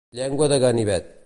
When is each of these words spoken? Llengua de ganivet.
Llengua 0.19 0.47
de 0.53 0.59
ganivet. 0.65 1.17